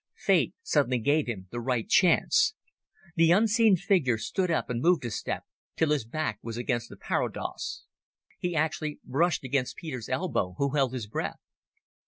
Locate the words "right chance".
1.61-2.55